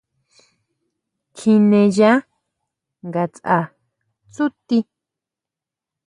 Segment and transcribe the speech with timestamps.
[1.35, 2.11] Kjineya
[3.07, 3.57] ngatsʼa
[4.33, 4.77] tsúti.